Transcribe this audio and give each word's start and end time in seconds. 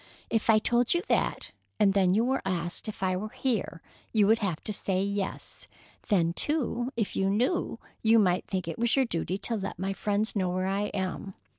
"If 0.31 0.49
I 0.49 0.57
told 0.57 0.95
you 0.95 1.03
that, 1.09 1.51
and 1.79 1.93
then 1.93 2.15
you 2.15 2.25
were 2.25 2.41
asked 2.43 2.87
if 2.87 3.03
I 3.03 3.15
were 3.15 3.29
here, 3.29 3.83
you 4.11 4.25
would 4.25 4.39
have 4.39 4.59
to 4.63 4.73
say 4.73 5.03
yes. 5.03 5.67
Then, 6.07 6.33
too, 6.33 6.91
if 6.97 7.15
you 7.15 7.29
knew, 7.29 7.77
you 8.01 8.17
might 8.17 8.47
think 8.47 8.67
it 8.67 8.79
was 8.79 8.95
your 8.95 9.05
duty 9.05 9.37
to 9.37 9.55
let 9.55 9.77
my 9.77 9.93
friends 9.93 10.35
know 10.35 10.49
where 10.49 10.65
I 10.65 10.85
am. 10.85 11.35